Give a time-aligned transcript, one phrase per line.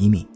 [0.00, 0.26] 一米。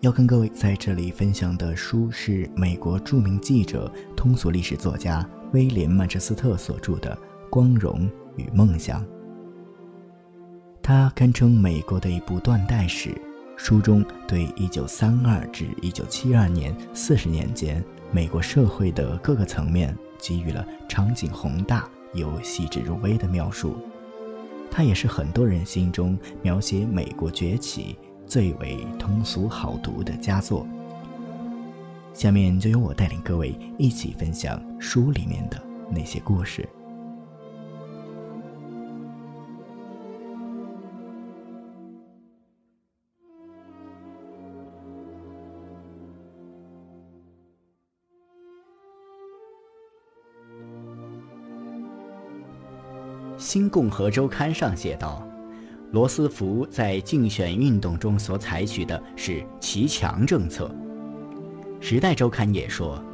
[0.00, 7.14] 要跟各位在这里分享的书是美国著名记者、通俗历史作家威廉·曼彻斯特所著的
[7.50, 9.04] 《光荣与梦想》。
[10.82, 13.10] 它堪称美国的一部断代史，
[13.58, 21.86] 书中对1932至1972年四十年间美国社会的各个层面给予了场景宏大。
[22.14, 23.74] 又细致入微的描述，
[24.74, 27.94] 它也是很多人心中描写美国崛起
[28.26, 30.66] 最为通俗好读的佳作。
[32.14, 36.62] 下面就由我带领各位一起分享书里面的那些故事。
[53.42, 55.26] 《新共和周刊》上写道
[55.90, 60.72] ：“罗斯福在竞选运动中所采取的是骑墙政策。”
[61.84, 63.04] 《时代周刊》也说，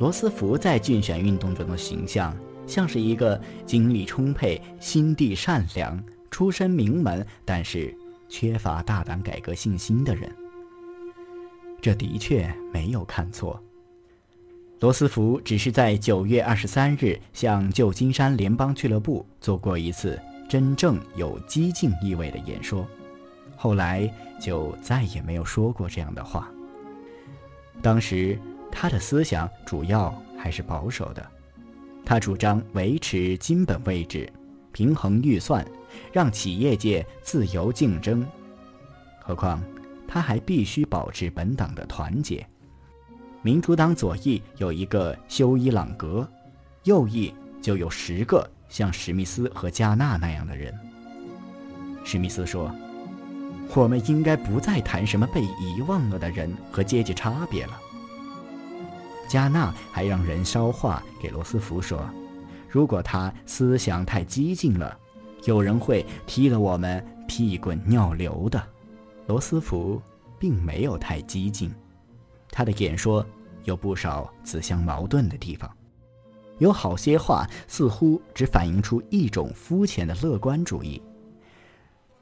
[0.00, 7.96] 罗斯福在竞选运动中的形象像是一个精力充沛、心地善良、出身名门，但是
[8.28, 10.28] 缺乏大胆改革信心的人。
[11.80, 13.62] 这的确没有看错。
[14.80, 22.86] 罗斯福只是在九月二十三日向旧金山联邦俱乐部做过一次真正有激进意味的演说，
[23.56, 26.50] 后来就再也没有说过这样的话。
[27.80, 28.38] 当时
[28.70, 31.26] 他的思想主要还是保守的，
[32.04, 34.30] 他主张维持金本位制，
[34.72, 35.66] 平衡预算，
[36.12, 38.26] 让企业界自由竞争。
[39.20, 39.62] 何况
[40.06, 42.46] 他还必须保持本党的团结。
[43.46, 46.28] 民主党左翼有一个休伊·朗格，
[46.82, 50.76] 右翼就有十个像史密斯和加纳那样的人。
[52.04, 52.74] 史密斯说
[53.72, 57.80] ：“我们应该不再谈什么被遗忘了的人和阶级差别了。”
[59.30, 62.04] 加纳还让人捎话给罗斯福说
[62.68, 64.98] ：“如果他思想太激进了，
[65.44, 68.60] 有人会踢得我们屁滚尿流的。”
[69.28, 70.02] 罗斯福
[70.36, 71.72] 并没有太激进，
[72.56, 73.22] 他的演说。
[73.64, 75.68] 有不少自相矛盾的地方，
[76.58, 81.02] 有好些话似乎只反映出一种肤浅的乐观主义。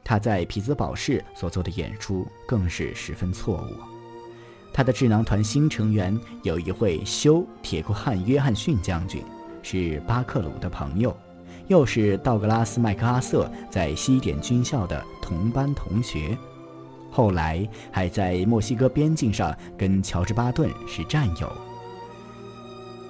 [0.03, 3.77] 他在匹兹堡市所做的演出更是十分错误。
[4.73, 9.23] 他的智囊团新成员有一位修铁库汉约翰逊将军，
[9.63, 11.15] 是巴克鲁的朋友，
[11.69, 16.39] 又是道格拉斯麦克阿瑟在西点军校的同班同学。
[17.15, 21.49] 后来还在墨西哥边境上跟乔治·巴顿是战友。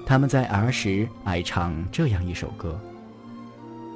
[0.04, 2.78] 他们在儿时爱唱这样一首歌：“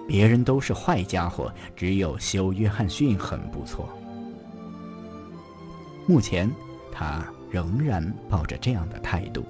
[0.09, 3.87] 别人都是坏家伙，只有休·约翰逊很不错。”
[6.09, 6.51] 目前，
[6.91, 9.45] 他仍然抱着这样的态度。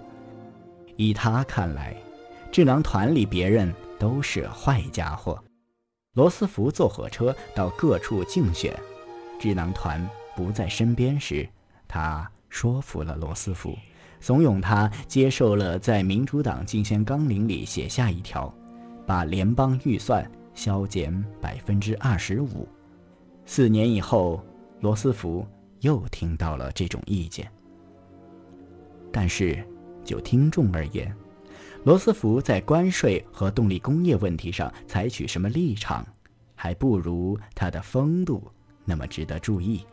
[0.97, 1.95] 依他看来，
[2.51, 5.41] 智囊团里别人都是坏家伙。
[6.15, 8.77] 罗斯福坐火车到各处竞选，
[9.39, 10.05] 智囊团。
[10.39, 11.49] 不在身边时，
[11.89, 13.77] 他说服了罗斯福，
[14.21, 18.55] 怂恿他接受了在民主党竞选纲领里写下一条，
[19.05, 22.69] 把联邦预算削减百分之二十五。
[23.47, 24.41] 四年以后，
[24.79, 25.45] 罗斯福
[25.81, 27.51] 又听到了这种意见。
[29.11, 29.61] 但是，
[30.05, 31.13] 就听众而言，
[31.83, 36.07] 罗斯福在关税和动力工业问题上采取什么立场，
[36.55, 38.49] 还不如他的风度
[38.85, 39.85] 那么值得注意。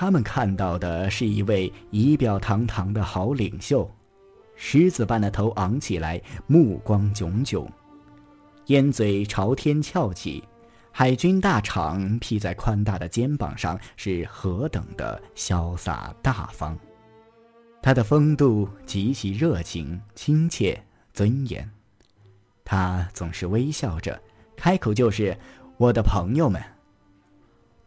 [0.00, 3.86] 他们看到的是一位仪表堂堂的好领袖，
[4.56, 7.70] 狮子般的头昂起来，目光炯炯，
[8.68, 10.42] 烟嘴朝天翘起，
[10.90, 16.74] 海军大氅披在宽大的肩膀上，是何等的潇洒大方。
[17.82, 20.82] 他的风度极其热情、亲切、
[21.12, 21.70] 尊严。
[22.64, 24.18] 他总是微笑着，
[24.56, 25.36] 开口就是
[25.76, 26.58] “我的朋友们”。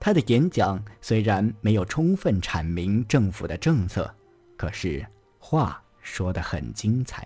[0.05, 4.13] 他的演讲虽然没有充分阐明政府的政策，
[4.57, 5.01] 可是
[5.39, 7.25] 话说得很精彩。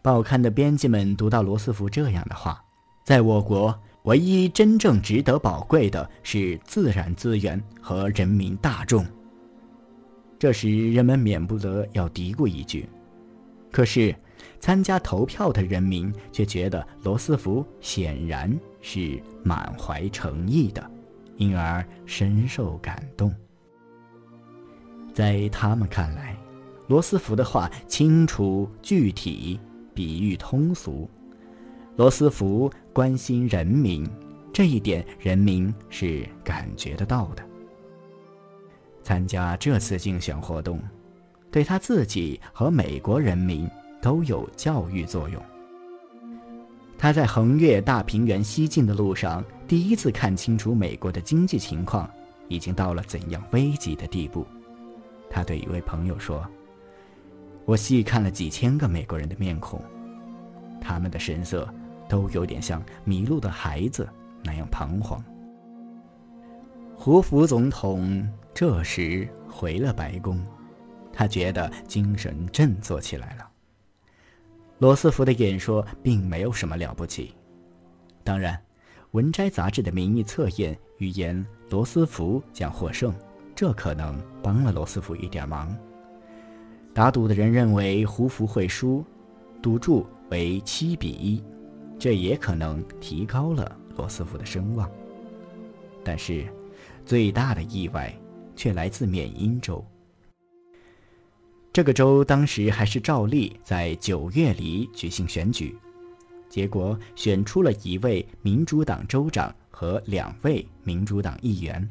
[0.00, 2.64] 报刊的编辑们读到罗斯福这样的话
[3.04, 9.04] ：“在我国，唯一真正值得宝贵的是自然资源和人民大众。”
[10.38, 12.88] 这时，人们免不得要嘀咕一句
[13.72, 14.14] ：“可是，
[14.60, 20.90] 参加投票的人民却觉得罗斯福显然是满怀诚意的。”
[21.36, 23.34] 因而深受感动。
[25.12, 26.36] 在他们看来，
[26.88, 29.58] 罗斯福的话清楚具体，
[29.94, 31.08] 比喻通俗，
[31.96, 34.08] 罗斯福关心人民，
[34.52, 37.42] 这一点人民是感觉得到的。
[39.02, 40.82] 参加这次竞选活动，
[41.50, 43.70] 对他自己和美国人民
[44.02, 45.42] 都有教育作用。
[46.98, 52.10] 他在横越大平原西进的路上，第一次看清楚美国的经济情况
[52.48, 54.46] 已经到了怎样危急的地步。
[55.30, 56.46] 他对一位朋友说
[57.66, 59.82] ：“我细看了几千个美国人的面孔，
[60.80, 61.68] 他们的神色。”
[62.08, 64.08] 都有点像迷路的孩子
[64.44, 65.20] 那样彷徨。
[66.94, 70.40] 胡佛总统这时回了白宫，
[71.12, 73.45] 他觉得精神振作起来了。
[74.78, 77.34] 罗斯福的演说并没有什么了不起，
[78.22, 78.54] 当然，
[79.12, 83.14] 《文摘》杂志的民意测验预言罗斯福将获胜，
[83.54, 85.74] 这可能帮了罗斯福一点忙。
[86.92, 89.02] 打赌的人认为胡佛会输，
[89.62, 91.42] 赌注为七比一。
[91.98, 94.90] 这也可能提高了罗斯福的声望。
[96.04, 96.46] 但是，
[97.06, 98.14] 最大的意外
[98.54, 99.82] 却来自缅因州。
[101.76, 105.76] 这个州当时还是照例在九月里举行选举，
[106.48, 111.86] 结果选出了一位民主党州长和两位民主党议员。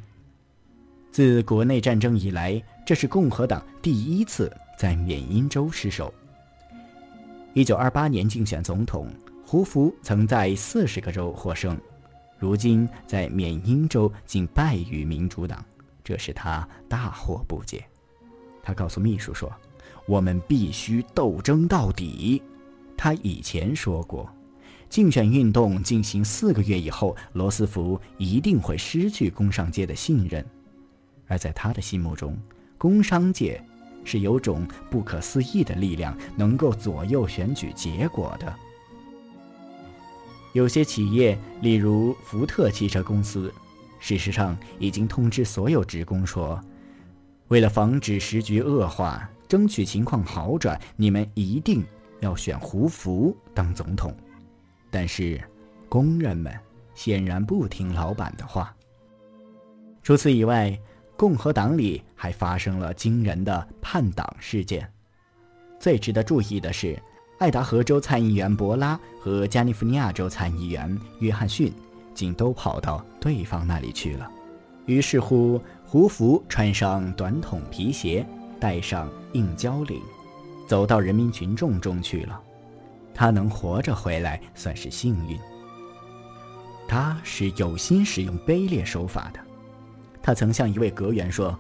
[1.12, 6.12] 自国内战争以来，这是共和党第一次在缅因州失守。
[7.54, 9.08] 一九二八年竞选总统。
[9.46, 11.80] 胡佛曾在四十个州获胜，
[12.40, 15.64] 如今在缅因州竟败于民主党，
[16.04, 17.86] 这使他大惑不解。
[18.64, 19.54] 他告诉秘书说
[20.08, 22.42] ：“我们必须斗争到底。”
[22.98, 24.30] 他以前说过，
[24.90, 30.44] 竞选运动进行四个月以后，罗斯福一定会失去工商界的信任，
[31.28, 32.38] 而在他的心目中，
[32.78, 33.62] 工商界
[34.06, 38.56] 是有种不可思议的力量，能够左右选举结果的。
[40.54, 43.54] 有些企业，例如福特汽车公司，
[44.00, 46.58] 事实上已经通知所有职工说，
[47.50, 51.82] 为了防止时局恶化，争取情况好转，你们一定
[52.20, 54.14] 要选胡佛当总统。
[54.92, 55.42] 但是，
[55.88, 56.54] 工人们
[56.94, 58.76] 显然不听老板的话。
[60.04, 60.78] 除此以外，
[61.16, 64.86] 共和党里还发生了惊人的叛党事件。
[65.80, 67.02] 最值得注意的是。
[67.38, 71.72] 爱达荷州参议员博拉和加利福尼亚州参议员约翰逊，
[72.14, 74.30] 竟都跑到对方那里去了。
[74.86, 78.26] 于是乎，胡佛穿上短筒皮鞋，
[78.60, 80.02] 戴上硬交领，
[80.66, 82.42] 走到人民群众中去了。
[83.14, 85.38] 他能活着回来，算是幸运。
[86.88, 89.40] 他是有心使用卑劣手法的。
[90.22, 91.58] 他曾向一位阁员说：“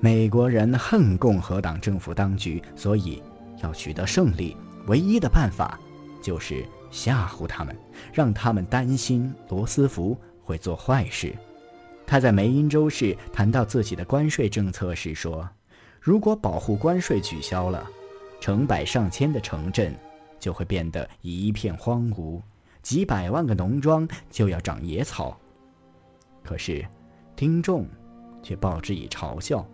[0.00, 3.22] 美国人恨共和党政府当局，所以
[3.62, 4.56] 要取得胜利。”
[4.86, 5.78] 唯一的办法
[6.22, 7.74] 就是吓唬他们，
[8.12, 11.34] 让他们担心罗斯福会做坏事。
[12.06, 15.48] 他在梅因州市谈到自己的关税政策时说
[16.04, 17.90] ：“如果保护关税取消了，
[18.38, 19.98] 成百上千的城镇
[20.38, 22.42] 就会变得一片荒芜，
[22.82, 25.34] 几百万个农庄就要长野草。”
[26.44, 26.86] 可是，
[27.34, 27.88] 听众
[28.42, 29.66] 却报之以嘲笑，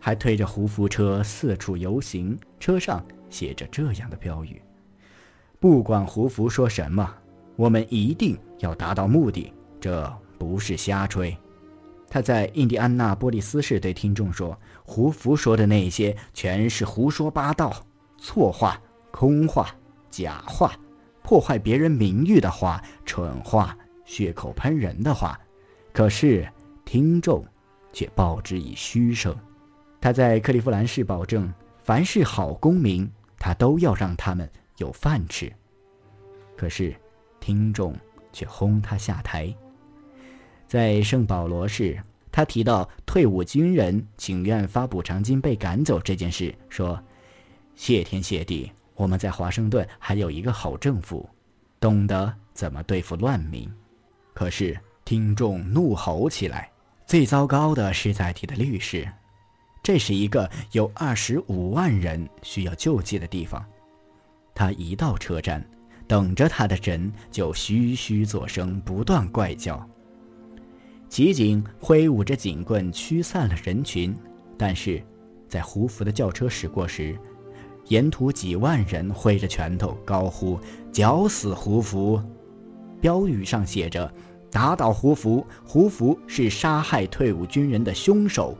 [0.00, 3.04] 还推着胡福车四处游行，车上。
[3.28, 4.62] 写着这样的标语
[5.60, 7.12] ：“不管胡福说什么，
[7.56, 11.36] 我们一定要达到目的，这不是瞎吹。”
[12.08, 17.74] 他在印第安纳波利斯市对听众说：“胡佛说的那些全是胡说八道、
[18.18, 19.74] 错话、空话、
[20.10, 20.74] 假话，
[21.22, 25.38] 破坏别人名誉的话、蠢话、血口喷人的话。”
[25.92, 26.46] 可是
[26.84, 27.44] 听众
[27.92, 29.34] 却报之以虚声。
[30.00, 31.52] 他在克利夫兰市保证。
[31.86, 33.08] 凡是好公民，
[33.38, 35.52] 他都要让他们有饭吃。
[36.56, 36.92] 可是，
[37.38, 37.94] 听众
[38.32, 39.54] 却轰他下台。
[40.66, 41.98] 在圣保罗市，
[42.32, 47.00] 他提到退伍军人请愿发补偿金被赶走这件事，说
[47.76, 51.28] ：“谢天谢地，我们在华盛顿还有一个好政府，
[51.78, 53.70] 懂得怎么对付乱民。”
[54.34, 56.70] 可是，听众怒吼起来。
[57.06, 59.08] 最糟糕的是在提的律师。
[59.82, 63.64] 这是一个有二十五万人需要救济的地方，
[64.52, 65.64] 他一到车站，
[66.08, 69.88] 等着他的人就嘘嘘作声，不断怪叫。
[71.16, 74.14] 袭警挥舞着警棍驱散了人群，
[74.58, 75.02] 但是，
[75.48, 77.16] 在胡福的轿车驶过时，
[77.86, 80.60] 沿途几万人挥着拳头高呼
[80.92, 82.22] “绞死胡福”，
[83.00, 84.12] 标语上写着
[84.52, 88.54] “打倒胡福，胡福是杀害退伍军人的凶手”。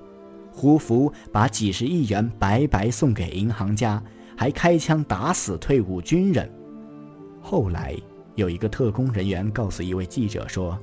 [0.50, 4.02] 胡福把几十亿元白白送给银行家，
[4.34, 6.50] 还开枪打死退伍军人。
[7.42, 7.94] 后来
[8.34, 10.74] 有一个特工人员告诉一位记者说，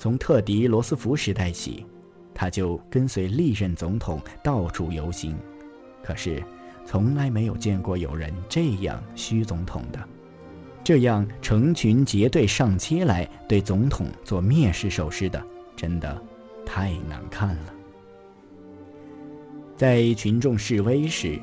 [0.00, 1.84] 从特迪罗斯福时代起，
[2.32, 5.36] 他就跟随历任总统到处游行，
[6.02, 6.42] 可是
[6.86, 9.98] 从来没有见过有人这样虚总统的，
[10.82, 15.44] 这样成群结队上街来对总统做蔑视手势的，
[15.76, 16.18] 真的
[16.64, 17.74] 太难看了。
[19.76, 21.38] 在群众示威时，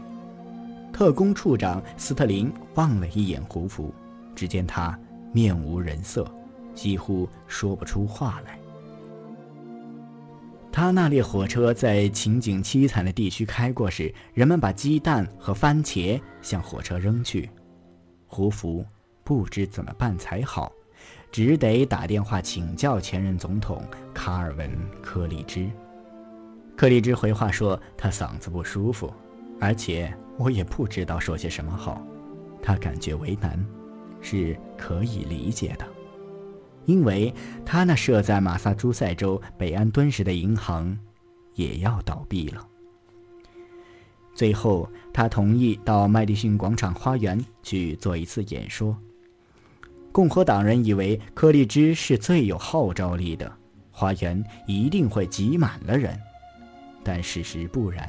[0.91, 3.93] 特工处长斯特林望了一眼胡佛，
[4.33, 4.97] 只见他。
[5.33, 6.25] 面无人色，
[6.77, 8.57] 几乎说不出话来。
[10.71, 17.49] 他那列火车在情景凄惨的地区开过时，人们把鸡蛋和番茄向火车扔去。
[18.27, 18.85] 胡福
[19.23, 20.71] 不知怎么办才好，
[21.31, 24.69] 只得打电话请教前任总统卡尔文·
[25.01, 25.67] 柯立芝。
[26.75, 29.11] 柯立芝回话说他嗓子不舒服，
[29.59, 32.05] 而且我也不知道说些什么好，
[32.61, 33.65] 他感觉为难。
[34.19, 35.87] 是可以理解的，
[36.87, 37.33] 因为
[37.65, 40.97] 他那设在马萨诸塞州北安敦市的银行
[41.53, 42.65] 也要倒闭了。
[44.33, 48.97] 最后，他同意到麦迪逊广场花园去做一次演说。
[50.13, 53.51] 共和党人以为柯立芝是最有号召力的，
[53.91, 56.17] 花园一定会挤满了人，
[57.03, 58.07] 但事实不然，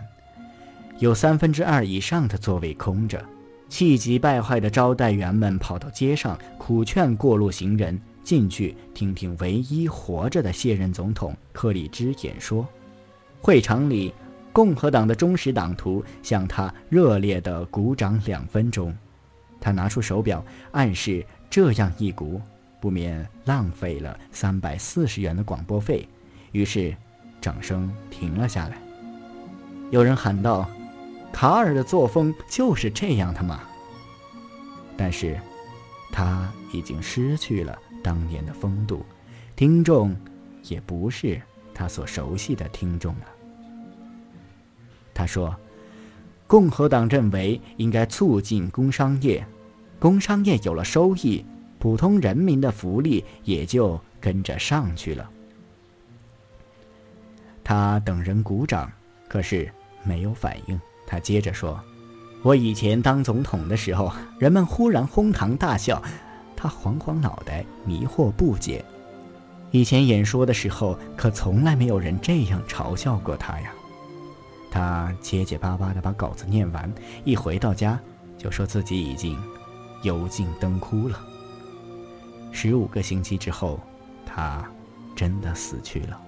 [0.99, 3.23] 有三分之二以上的座位空着。
[3.69, 12.69] 气急败坏的招待员们跑到街上，苦劝过路行人进去听听唯一活着的卸任总统克里芝演说。
[13.41, 14.13] 会场里，
[14.53, 18.95] 共和党的忠实党徒向他热烈地鼓掌两分钟。
[19.59, 22.39] 他拿出手表，暗示这样一鼓，
[22.83, 26.07] 不免浪费了三百四十元的广播费。
[26.53, 26.95] 于是，
[27.41, 28.79] 掌声停了下来。
[29.91, 30.69] 有人喊道。
[31.33, 33.61] 卡尔的作风就是这样的嘛。
[34.99, 35.41] 但是，
[36.13, 39.05] 他已经失去了当年的风度，
[39.55, 40.17] 听众
[40.63, 41.39] 也不是
[41.75, 43.27] 他所熟悉的听众了。
[45.13, 45.55] 他说
[46.49, 49.47] ：“共和党认为应该促进工商业，
[49.99, 51.45] 工商业有了收益，
[51.79, 55.29] 普通人民的福利也就跟着上去了。”
[57.63, 58.91] 他等人鼓掌，
[59.29, 59.71] 可是
[60.03, 60.81] 没有反应。
[61.07, 61.79] 他接着说
[62.43, 66.03] ：“我以前当总统的时候，人们忽然哄堂大笑。”
[66.61, 68.85] 他晃晃脑袋，迷惑不解。
[69.71, 73.73] 以前演说的时候，可从来没有人这样嘲笑过他呀。
[74.69, 76.93] 他结结巴巴地把稿子念完，
[77.25, 77.97] 一回到家，
[78.37, 79.39] 就说自己已经
[80.03, 81.21] 油尽灯枯了。
[82.51, 83.79] 十五个星期之后，
[84.27, 84.69] 他
[85.15, 86.21] 真的死去了。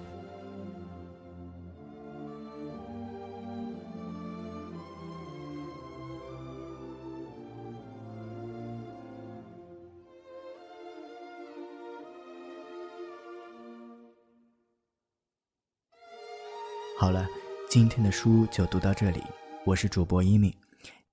[17.01, 17.27] 好了，
[17.67, 19.23] 今天的书就读到这里。
[19.65, 20.55] 我是主播一米，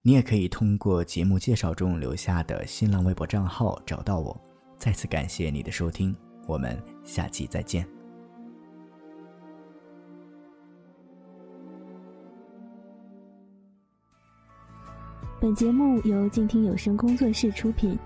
[0.02, 4.38] 你也可以通过节目介绍中留下的新浪微博账号找到我。
[4.76, 6.14] 再次感谢你的收听，
[6.46, 7.88] 我们下期再见。
[15.40, 17.98] 本节目由静听有声工作室出品，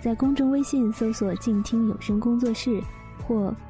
[0.00, 2.82] 在公众微信搜索“静听有声工作室”
[3.28, 3.54] 或“